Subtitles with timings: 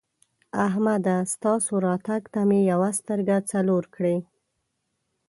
[0.67, 1.17] احمده!
[1.33, 4.17] ستاسو راتګ ته مې یوه سترګه څلور کړې.